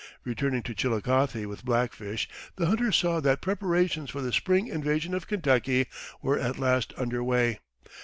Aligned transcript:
Returning 0.23 0.63
to 0.63 0.73
Chillicothe 0.73 1.45
with 1.45 1.63
Black 1.63 1.93
Fish, 1.93 2.27
the 2.55 2.65
hunter 2.65 2.91
saw 2.91 3.19
that 3.19 3.39
preparations 3.39 4.09
for 4.09 4.19
the 4.23 4.33
spring 4.33 4.65
invasion 4.67 5.13
of 5.13 5.27
Kentucky 5.27 5.85
were 6.23 6.39
at 6.39 6.57
last 6.57 6.91
under 6.97 7.23
way. 7.23 7.59